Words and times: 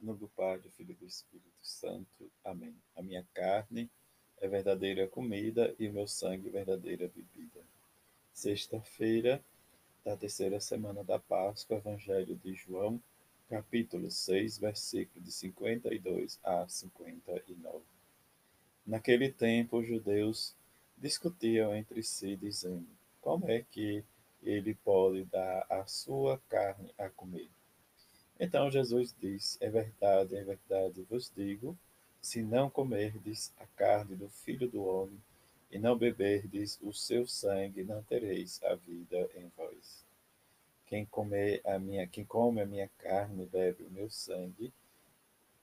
No 0.00 0.14
do 0.14 0.28
Pai, 0.28 0.58
do 0.58 0.70
Filho 0.70 0.92
e 0.92 0.94
do 0.94 1.06
Espírito 1.06 1.62
Santo. 1.62 2.30
Amém. 2.42 2.74
A 2.96 3.02
minha 3.02 3.22
carne 3.34 3.90
é 4.40 4.48
verdadeira 4.48 5.06
comida 5.06 5.74
e 5.78 5.86
o 5.88 5.92
meu 5.92 6.06
sangue 6.06 6.48
verdadeira 6.48 7.06
bebida. 7.14 7.60
Sexta-feira 8.32 9.44
da 10.02 10.16
terceira 10.16 10.58
semana 10.58 11.04
da 11.04 11.18
Páscoa, 11.18 11.76
Evangelho 11.76 12.34
de 12.36 12.54
João, 12.54 12.98
capítulo 13.50 14.10
6, 14.10 14.56
versículo 14.56 15.22
de 15.22 15.30
52 15.30 16.40
a 16.42 16.66
59. 16.66 17.84
Naquele 18.86 19.30
tempo, 19.30 19.80
os 19.80 19.86
judeus 19.86 20.56
discutiam 20.96 21.76
entre 21.76 22.02
si, 22.02 22.36
dizendo: 22.36 22.88
Como 23.20 23.50
é 23.50 23.62
que 23.70 24.02
ele 24.42 24.74
pode 24.76 25.24
dar 25.26 25.66
a 25.68 25.84
sua 25.84 26.38
carne 26.48 26.90
a 26.96 27.10
comer? 27.10 27.50
Então 28.42 28.70
Jesus 28.70 29.14
disse: 29.20 29.58
É 29.60 29.68
verdade, 29.68 30.34
é 30.34 30.42
verdade 30.42 31.02
vos 31.02 31.30
digo: 31.36 31.76
se 32.22 32.42
não 32.42 32.70
comerdes 32.70 33.52
a 33.58 33.66
carne 33.76 34.16
do 34.16 34.30
Filho 34.30 34.66
do 34.66 34.82
Homem 34.82 35.20
e 35.70 35.78
não 35.78 35.94
beberdes 35.94 36.78
o 36.80 36.90
seu 36.90 37.26
sangue, 37.26 37.84
não 37.84 38.02
tereis 38.02 38.58
a 38.64 38.74
vida 38.74 39.28
em 39.36 39.46
vós. 39.54 40.06
Quem 40.86 41.04
comer 41.04 41.60
a 41.66 41.78
minha, 41.78 42.06
quem 42.06 42.24
come 42.24 42.62
a 42.62 42.66
minha 42.66 42.88
carne 42.98 43.42
e 43.42 43.46
bebe 43.46 43.84
o 43.84 43.90
meu 43.90 44.08
sangue, 44.08 44.72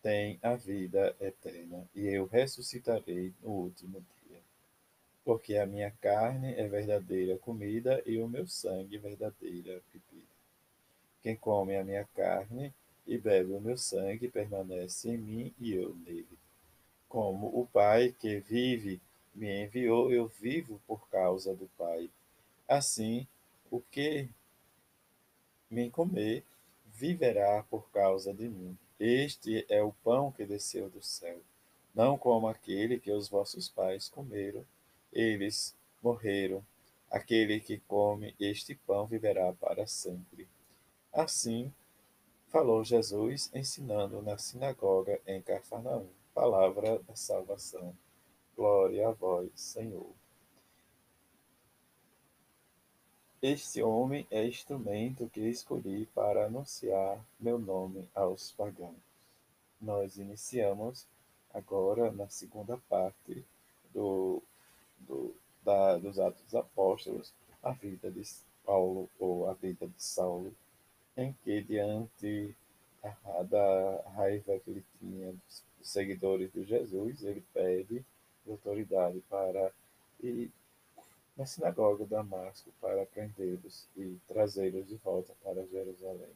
tem 0.00 0.38
a 0.40 0.54
vida 0.54 1.14
eterna, 1.20 1.86
e 1.94 2.06
eu 2.06 2.24
ressuscitarei 2.24 3.34
no 3.42 3.50
último 3.50 4.00
dia. 4.00 4.40
Porque 5.24 5.56
a 5.56 5.66
minha 5.66 5.90
carne 6.00 6.54
é 6.54 6.66
verdadeira 6.66 7.36
comida 7.36 8.00
e 8.06 8.18
o 8.18 8.28
meu 8.28 8.46
sangue 8.46 8.96
verdadeira 8.96 9.82
bebida. 9.92 10.39
Quem 11.22 11.36
come 11.36 11.76
a 11.76 11.84
minha 11.84 12.04
carne 12.14 12.72
e 13.06 13.18
bebe 13.18 13.52
o 13.52 13.60
meu 13.60 13.76
sangue 13.76 14.28
permanece 14.28 15.10
em 15.10 15.18
mim 15.18 15.54
e 15.58 15.74
eu 15.74 15.94
nele. 15.96 16.38
Como 17.08 17.46
o 17.48 17.66
Pai 17.66 18.14
que 18.18 18.38
vive 18.40 19.00
me 19.34 19.64
enviou, 19.64 20.12
eu 20.12 20.28
vivo 20.28 20.80
por 20.86 21.08
causa 21.08 21.54
do 21.54 21.68
Pai. 21.76 22.10
Assim, 22.68 23.26
o 23.70 23.80
que 23.80 24.28
me 25.70 25.90
comer 25.90 26.44
viverá 26.86 27.64
por 27.70 27.88
causa 27.90 28.34
de 28.34 28.48
mim. 28.48 28.76
Este 28.98 29.64
é 29.68 29.82
o 29.82 29.92
pão 30.04 30.30
que 30.30 30.44
desceu 30.44 30.90
do 30.90 31.02
céu, 31.02 31.40
não 31.94 32.18
como 32.18 32.46
aquele 32.46 33.00
que 33.00 33.10
os 33.10 33.28
vossos 33.28 33.68
pais 33.68 34.08
comeram, 34.08 34.64
eles 35.12 35.74
morreram. 36.02 36.64
Aquele 37.10 37.58
que 37.58 37.78
come 37.88 38.34
este 38.38 38.74
pão 38.74 39.06
viverá 39.06 39.52
para 39.54 39.86
sempre. 39.86 40.46
Assim, 41.12 41.74
falou 42.50 42.84
Jesus, 42.84 43.50
ensinando 43.52 44.22
na 44.22 44.38
sinagoga 44.38 45.20
em 45.26 45.42
Cafarnaum. 45.42 46.06
Palavra 46.32 47.00
da 47.00 47.16
salvação. 47.16 47.92
Glória 48.56 49.08
a 49.08 49.10
vós, 49.10 49.50
Senhor. 49.56 50.12
Este 53.42 53.82
homem 53.82 54.24
é 54.30 54.46
instrumento 54.46 55.28
que 55.30 55.40
escolhi 55.40 56.06
para 56.14 56.46
anunciar 56.46 57.18
meu 57.40 57.58
nome 57.58 58.08
aos 58.14 58.52
pagãos. 58.52 58.94
Nós 59.80 60.16
iniciamos 60.16 61.08
agora 61.52 62.12
na 62.12 62.28
segunda 62.28 62.76
parte 62.88 63.44
do, 63.92 64.40
do, 65.00 65.34
da, 65.64 65.96
dos 65.96 66.20
Atos 66.20 66.42
dos 66.42 66.54
Apóstolos 66.54 67.32
a 67.60 67.72
vida 67.72 68.12
de 68.12 68.22
Paulo 68.64 69.10
ou 69.18 69.48
a 69.48 69.54
vida 69.54 69.88
de 69.88 70.00
Saulo 70.00 70.54
em 71.16 71.32
que, 71.44 71.62
diante 71.62 72.54
da 73.48 74.02
raiva 74.14 74.58
que 74.60 74.70
ele 74.70 74.84
tinha 74.98 75.32
dos 75.32 75.64
seguidores 75.82 76.52
de 76.52 76.64
Jesus, 76.64 77.22
ele 77.22 77.42
pede 77.52 78.04
autoridade 78.46 79.20
para 79.28 79.72
ir 80.22 80.50
na 81.36 81.46
sinagoga 81.46 82.04
de 82.04 82.10
Damasco 82.10 82.70
para 82.80 83.06
prendê-los 83.06 83.88
e 83.96 84.18
trazê-los 84.28 84.86
de 84.86 84.96
volta 84.96 85.32
para 85.42 85.66
Jerusalém. 85.66 86.34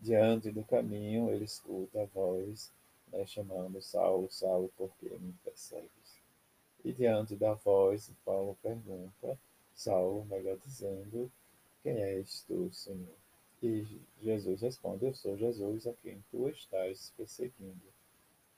Diante 0.00 0.50
do 0.50 0.62
caminho, 0.64 1.30
ele 1.30 1.44
escuta 1.44 2.02
a 2.02 2.06
voz 2.06 2.70
né, 3.10 3.24
chamando 3.26 3.80
Saulo, 3.80 4.30
Saulo, 4.30 4.70
por 4.76 4.90
que 4.98 5.08
me 5.08 5.32
persegues? 5.44 6.18
E 6.84 6.92
diante 6.92 7.34
da 7.36 7.54
voz, 7.54 8.10
Paulo 8.24 8.58
pergunta, 8.62 9.38
Saulo, 9.74 10.26
melhor 10.26 10.58
dizendo, 10.58 11.30
quem 11.82 11.96
és 12.02 12.44
tu, 12.46 12.70
Senhor? 12.72 13.23
E 13.66 13.86
Jesus 14.20 14.60
responde: 14.60 15.06
Eu 15.06 15.14
sou 15.14 15.38
Jesus 15.38 15.86
a 15.86 15.94
quem 15.94 16.22
tu 16.30 16.50
estás 16.50 17.14
perseguindo. 17.16 17.80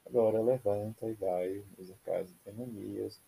Agora 0.05 0.43
levanta 0.43 1.09
e 1.09 1.15
vai, 1.15 1.65
diz 1.79 1.93
a 1.93 1.97
casa 2.05 2.35
de 2.43 2.51
Ananias, 2.51 3.21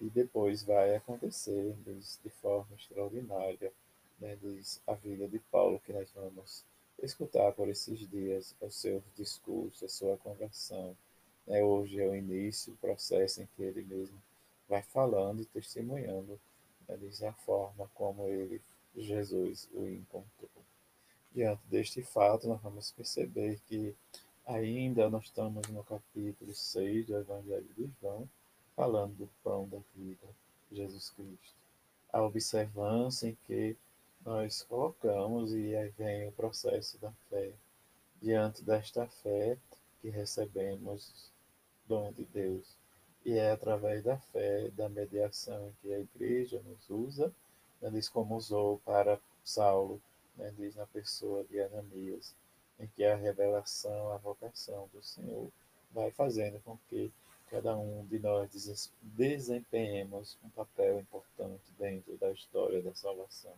e 0.00 0.08
depois 0.08 0.62
vai 0.62 0.94
acontecer, 0.94 1.74
diz, 1.84 2.20
de 2.22 2.30
forma 2.30 2.76
extraordinária, 2.76 3.72
né, 4.20 4.38
diz 4.40 4.80
a 4.86 4.94
vida 4.94 5.26
de 5.26 5.40
Paulo, 5.50 5.80
que 5.80 5.92
nós 5.92 6.08
vamos 6.12 6.64
escutar 7.02 7.50
por 7.54 7.68
esses 7.68 8.08
dias, 8.08 8.54
o 8.60 8.70
seu 8.70 9.02
discurso, 9.16 9.84
a 9.84 9.88
sua 9.88 10.16
conversão. 10.18 10.96
Né, 11.44 11.60
hoje 11.60 12.00
é 12.00 12.06
o 12.06 12.14
início, 12.14 12.72
o 12.72 12.76
processo 12.76 13.42
em 13.42 13.48
que 13.56 13.64
ele 13.64 13.82
mesmo 13.82 14.22
vai 14.68 14.82
falando 14.82 15.42
e 15.42 15.46
testemunhando, 15.46 16.38
né, 16.88 16.96
diz 16.96 17.20
a 17.24 17.32
forma 17.32 17.90
como 17.96 18.28
ele, 18.28 18.62
Jesus, 18.94 19.68
o 19.74 19.88
encontrou. 19.88 20.65
Diante 21.36 21.60
deste 21.68 22.02
fato, 22.02 22.48
nós 22.48 22.62
vamos 22.62 22.92
perceber 22.92 23.60
que 23.68 23.94
ainda 24.46 25.10
nós 25.10 25.24
estamos 25.24 25.68
no 25.68 25.84
capítulo 25.84 26.54
6 26.54 27.08
do 27.08 27.16
Evangelho 27.18 27.68
de 27.76 27.90
João, 28.00 28.26
falando 28.74 29.14
do 29.16 29.28
pão 29.44 29.68
da 29.68 29.76
vida, 29.94 30.26
Jesus 30.72 31.10
Cristo. 31.10 31.54
A 32.10 32.22
observância 32.22 33.28
em 33.28 33.36
que 33.46 33.76
nós 34.24 34.62
colocamos, 34.62 35.52
e 35.52 35.76
aí 35.76 35.90
vem 35.98 36.26
o 36.26 36.32
processo 36.32 36.96
da 37.00 37.12
fé, 37.28 37.52
diante 38.22 38.62
desta 38.62 39.06
fé 39.06 39.58
que 40.00 40.08
recebemos 40.08 41.30
dom 41.86 42.12
de 42.12 42.24
Deus. 42.32 42.74
E 43.26 43.34
é 43.34 43.50
através 43.50 44.02
da 44.02 44.16
fé, 44.16 44.70
da 44.70 44.88
mediação 44.88 45.70
que 45.82 45.92
a 45.92 46.00
igreja 46.00 46.62
nos 46.64 46.88
usa, 46.88 47.30
né, 47.82 47.90
diz 47.90 48.08
como 48.08 48.34
usou 48.36 48.80
para 48.86 49.20
Saulo 49.44 50.00
né, 50.36 50.52
diz 50.56 50.74
na 50.76 50.86
pessoa 50.86 51.44
de 51.44 51.60
Ananias, 51.60 52.34
em 52.78 52.86
que 52.88 53.04
a 53.04 53.16
revelação, 53.16 54.12
a 54.12 54.16
vocação 54.16 54.88
do 54.92 55.02
Senhor 55.02 55.50
vai 55.90 56.10
fazendo 56.10 56.60
com 56.60 56.78
que 56.88 57.10
cada 57.50 57.76
um 57.76 58.04
de 58.06 58.18
nós 58.18 58.90
desempenhemos 59.02 60.36
um 60.44 60.48
papel 60.50 61.00
importante 61.00 61.64
dentro 61.78 62.16
da 62.18 62.30
história 62.30 62.82
da 62.82 62.94
salvação. 62.94 63.54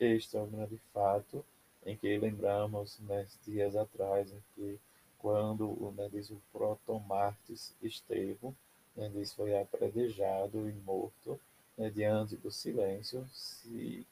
Este 0.00 0.36
é 0.36 0.40
o 0.40 0.46
grande 0.46 0.80
fato 0.92 1.44
em 1.84 1.96
que 1.96 2.18
lembramos 2.18 2.98
né, 3.00 3.26
dias 3.46 3.76
atrás, 3.76 4.32
em 4.32 4.42
que 4.54 4.80
quando 5.18 5.92
né, 5.96 6.08
diz, 6.10 6.30
o 6.30 6.42
protomartes 6.52 7.74
Estevão 7.82 8.54
né, 8.96 9.08
diz, 9.14 9.32
foi 9.32 9.56
apredejado 9.56 10.68
e 10.68 10.72
morto 10.84 11.38
né, 11.76 11.90
diante 11.90 12.36
do 12.36 12.50
silêncio, 12.50 13.28
se 13.32 14.06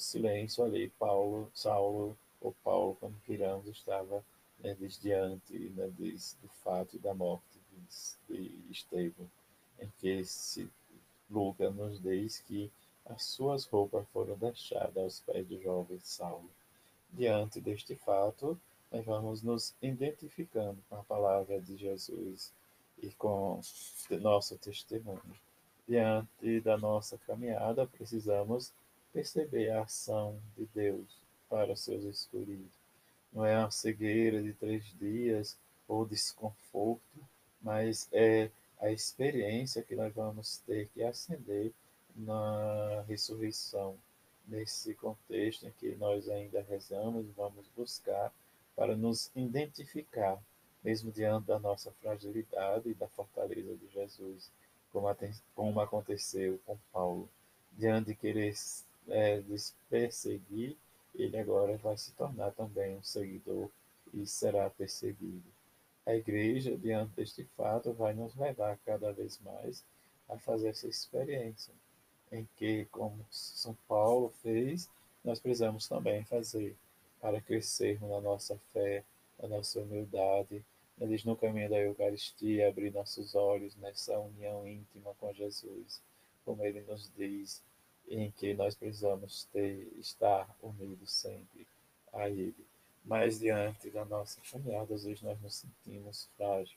silêncio 0.00 0.64
ali, 0.64 0.88
Paulo, 0.98 1.50
Saulo, 1.54 2.16
ou 2.40 2.54
Paulo, 2.64 2.96
como 2.96 3.14
queiramos, 3.24 3.66
estava 3.68 4.24
né, 4.58 4.76
diante 5.00 5.58
né, 5.76 5.88
do 5.88 6.48
fato 6.64 6.98
da 6.98 7.14
morte 7.14 7.58
de, 8.28 8.48
de 8.48 8.72
Estevão, 8.72 9.28
em 9.80 9.90
que 10.00 10.24
se, 10.24 10.68
Lucas 11.30 11.74
nos 11.74 12.00
diz 12.00 12.40
que 12.40 12.70
as 13.06 13.24
suas 13.24 13.64
roupas 13.64 14.06
foram 14.12 14.36
deixadas 14.36 14.96
aos 14.96 15.20
pés 15.20 15.46
do 15.46 15.60
jovem 15.60 15.98
Saulo. 16.00 16.48
Diante 17.10 17.60
deste 17.60 17.96
fato, 17.96 18.58
nós 18.90 19.04
vamos 19.04 19.42
nos 19.42 19.74
identificando 19.82 20.78
com 20.88 20.96
a 20.96 21.02
palavra 21.02 21.60
de 21.60 21.76
Jesus 21.76 22.52
e 23.02 23.10
com 23.12 23.60
nosso 24.20 24.56
testemunho. 24.58 25.20
Diante 25.88 26.60
da 26.60 26.78
nossa 26.78 27.18
caminhada, 27.18 27.86
precisamos 27.86 28.72
perceber 29.12 29.70
a 29.70 29.82
ação 29.82 30.38
de 30.56 30.66
Deus 30.74 31.06
para 31.48 31.76
seus 31.76 32.04
escolhidos. 32.04 32.72
Não 33.32 33.44
é 33.44 33.58
uma 33.58 33.70
cegueira 33.70 34.42
de 34.42 34.52
três 34.54 34.84
dias 34.98 35.56
ou 35.86 36.06
desconforto, 36.06 37.02
mas 37.60 38.08
é 38.12 38.50
a 38.80 38.90
experiência 38.90 39.82
que 39.82 39.94
nós 39.94 40.12
vamos 40.14 40.58
ter 40.66 40.88
que 40.88 41.02
acender 41.02 41.72
na 42.16 43.04
ressurreição, 43.08 43.96
nesse 44.46 44.94
contexto 44.94 45.66
em 45.66 45.72
que 45.72 45.94
nós 45.96 46.28
ainda 46.28 46.62
rezamos, 46.62 47.26
vamos 47.36 47.64
buscar 47.76 48.32
para 48.74 48.96
nos 48.96 49.30
identificar, 49.36 50.42
mesmo 50.82 51.12
diante 51.12 51.46
da 51.46 51.58
nossa 51.58 51.92
fragilidade 52.02 52.88
e 52.88 52.94
da 52.94 53.06
fortaleza 53.08 53.74
de 53.76 53.88
Jesus, 53.88 54.50
como, 55.54 55.80
aconteceu 55.80 56.58
com 56.66 56.76
Paulo, 56.92 57.28
diante 57.72 58.08
de 58.08 58.14
querer 58.14 58.54
é, 59.08 59.42
perseguir, 59.88 60.76
ele 61.14 61.38
agora 61.38 61.76
vai 61.76 61.96
se 61.96 62.12
tornar 62.12 62.52
também 62.52 62.96
um 62.96 63.02
seguidor 63.02 63.68
e 64.12 64.26
será 64.26 64.68
perseguido. 64.70 65.44
A 66.04 66.14
igreja, 66.14 66.76
diante 66.76 67.14
deste 67.14 67.44
fato, 67.56 67.92
vai 67.92 68.14
nos 68.14 68.34
levar 68.34 68.78
cada 68.84 69.12
vez 69.12 69.38
mais 69.40 69.84
a 70.28 70.38
fazer 70.38 70.68
essa 70.68 70.88
experiência, 70.88 71.72
em 72.30 72.48
que, 72.56 72.86
como 72.86 73.24
São 73.30 73.76
Paulo 73.86 74.32
fez, 74.42 74.88
nós 75.22 75.38
precisamos 75.38 75.86
também 75.86 76.24
fazer 76.24 76.74
para 77.20 77.40
crescermos 77.40 78.10
na 78.10 78.20
nossa 78.20 78.58
fé, 78.72 79.04
na 79.40 79.48
nossa 79.48 79.80
humildade, 79.80 80.64
eles 81.00 81.24
no 81.24 81.36
caminho 81.36 81.70
da 81.70 81.78
Eucaristia, 81.78 82.68
abrir 82.68 82.92
nossos 82.92 83.34
olhos 83.34 83.76
nessa 83.76 84.18
união 84.18 84.66
íntima 84.66 85.14
com 85.18 85.32
Jesus, 85.32 86.02
como 86.44 86.64
ele 86.64 86.80
nos 86.82 87.10
diz, 87.16 87.62
em 88.14 88.30
que 88.30 88.54
nós 88.54 88.74
precisamos 88.74 89.48
ter, 89.52 89.90
estar 89.98 90.48
unidos 90.62 91.12
sempre 91.12 91.66
a 92.12 92.28
Ele. 92.28 92.54
Mas 93.04 93.40
diante 93.40 93.90
da 93.90 94.04
nossa 94.04 94.40
caminhada, 94.50 94.94
às 94.94 95.04
vezes 95.04 95.22
nós 95.22 95.40
nos 95.40 95.54
sentimos 95.54 96.28
frágeis. 96.36 96.76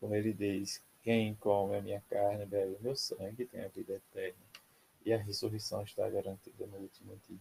Como 0.00 0.14
ele 0.14 0.32
diz, 0.32 0.82
quem 1.02 1.34
come 1.36 1.76
a 1.76 1.82
minha 1.82 2.02
carne, 2.10 2.44
bebe 2.44 2.74
o 2.74 2.82
meu 2.82 2.96
sangue, 2.96 3.46
tem 3.46 3.60
a 3.62 3.68
vida 3.68 3.94
eterna. 3.94 4.40
E 5.04 5.12
a 5.12 5.18
ressurreição 5.18 5.82
está 5.82 6.08
garantida 6.08 6.66
no 6.66 6.78
último 6.78 7.18
dia. 7.28 7.38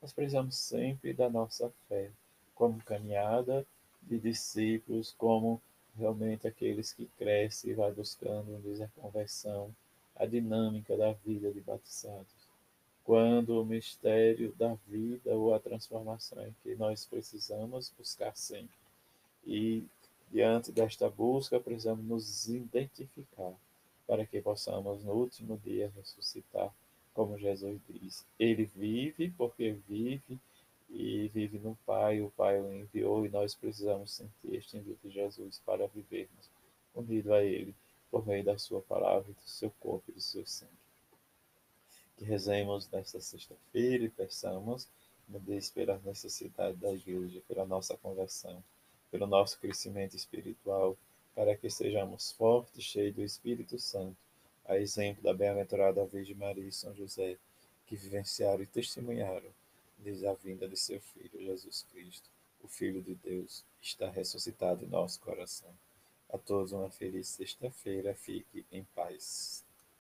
Nós 0.00 0.12
precisamos 0.12 0.56
sempre 0.56 1.12
da 1.14 1.30
nossa 1.30 1.72
fé, 1.88 2.10
como 2.54 2.82
caminhada 2.82 3.64
de 4.02 4.18
discípulos, 4.18 5.14
como 5.16 5.62
realmente 5.96 6.46
aqueles 6.46 6.92
que 6.92 7.06
crescem 7.18 7.70
e 7.70 7.74
vai 7.74 7.92
buscando 7.92 8.60
a 8.82 9.00
conversão, 9.00 9.74
a 10.16 10.26
dinâmica 10.26 10.96
da 10.96 11.12
vida 11.12 11.52
de 11.52 11.60
batizados. 11.60 12.41
Quando 13.04 13.60
o 13.60 13.64
mistério 13.64 14.52
da 14.58 14.74
vida 14.86 15.34
ou 15.34 15.54
a 15.54 15.58
transformação 15.58 16.46
em 16.46 16.54
que 16.62 16.74
nós 16.76 17.04
precisamos 17.04 17.92
buscar 17.98 18.36
sempre. 18.36 18.76
E 19.44 19.84
diante 20.30 20.70
desta 20.70 21.10
busca, 21.10 21.58
precisamos 21.58 22.04
nos 22.04 22.48
identificar 22.48 23.52
para 24.06 24.24
que 24.24 24.40
possamos 24.40 25.02
no 25.04 25.12
último 25.12 25.60
dia 25.64 25.92
ressuscitar, 25.96 26.72
como 27.12 27.38
Jesus 27.38 27.80
diz. 27.88 28.24
Ele 28.38 28.64
vive 28.64 29.30
porque 29.36 29.76
vive 29.88 30.38
e 30.90 31.28
vive 31.28 31.58
no 31.58 31.76
Pai, 31.86 32.20
o 32.20 32.30
Pai 32.30 32.60
o 32.60 32.72
enviou 32.72 33.24
e 33.24 33.30
nós 33.30 33.54
precisamos 33.54 34.12
sentir 34.12 34.54
este 34.54 34.76
envio 34.76 34.98
de 35.02 35.10
Jesus 35.10 35.60
para 35.64 35.86
vivermos 35.86 36.50
unido 36.94 37.32
a 37.32 37.42
Ele 37.42 37.74
por 38.10 38.26
meio 38.26 38.44
da 38.44 38.58
Sua 38.58 38.82
palavra, 38.82 39.32
do 39.32 39.48
seu 39.48 39.70
corpo 39.80 40.04
e 40.10 40.12
do 40.12 40.20
seu 40.20 40.44
sangue. 40.46 40.81
Que 42.22 42.28
rezemos 42.28 42.88
nesta 42.88 43.20
sexta-feira 43.20 44.04
e 44.04 44.08
peçamos 44.08 44.86
no 45.28 45.40
Deus 45.40 45.70
pela 45.70 45.98
necessidade 46.04 46.76
da 46.76 46.92
igreja, 46.92 47.42
pela 47.48 47.66
nossa 47.66 47.96
conversão, 47.96 48.62
pelo 49.10 49.26
nosso 49.26 49.58
crescimento 49.58 50.14
espiritual, 50.14 50.96
para 51.34 51.56
que 51.56 51.68
sejamos 51.68 52.30
fortes, 52.30 52.84
cheios 52.84 53.16
do 53.16 53.24
Espírito 53.24 53.76
Santo, 53.76 54.16
a 54.64 54.78
exemplo 54.78 55.20
da 55.20 55.34
bem-aventurada 55.34 56.06
Virgem 56.06 56.36
Maria 56.36 56.68
e 56.68 56.70
São 56.70 56.94
José, 56.94 57.38
que 57.88 57.96
vivenciaram 57.96 58.62
e 58.62 58.66
testemunharam 58.66 59.50
desde 59.98 60.24
a 60.24 60.32
vinda 60.32 60.68
de 60.68 60.76
seu 60.76 61.00
Filho 61.00 61.44
Jesus 61.44 61.84
Cristo, 61.90 62.30
o 62.62 62.68
Filho 62.68 63.02
de 63.02 63.16
Deus, 63.16 63.64
está 63.80 64.08
ressuscitado 64.08 64.84
em 64.84 64.88
nosso 64.88 65.18
coração. 65.18 65.74
A 66.28 66.38
todos 66.38 66.70
uma 66.70 66.88
feliz 66.88 67.26
sexta-feira, 67.26 68.14
fique 68.14 68.64
em 68.70 68.84
paz. 68.94 69.61